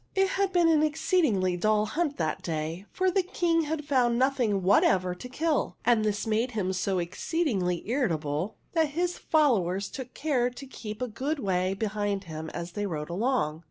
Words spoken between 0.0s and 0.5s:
It